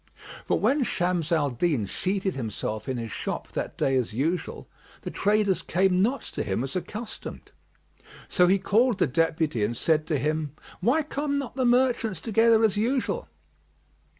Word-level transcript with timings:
But 0.47 0.55
when 0.55 0.81
Shams 0.81 1.31
al 1.31 1.51
Din 1.51 1.85
seated 1.85 2.33
himself 2.33 2.89
in 2.89 2.97
his 2.97 3.11
shop 3.11 3.49
that 3.51 3.77
day 3.77 3.95
as 3.97 4.13
usual, 4.15 4.67
the 5.01 5.11
traders 5.11 5.61
came 5.61 6.01
not 6.01 6.23
to 6.23 6.41
him 6.41 6.63
as 6.63 6.75
accustomed; 6.75 7.51
so 8.27 8.47
he 8.47 8.57
called 8.57 8.97
the 8.97 9.05
Deputy 9.05 9.63
and 9.63 9.77
said 9.77 10.07
to 10.07 10.17
him, 10.17 10.53
"Why 10.79 11.03
come 11.03 11.37
not 11.37 11.55
the 11.55 11.65
merchants 11.65 12.19
together 12.19 12.63
as 12.63 12.77
usual?" 12.77 13.27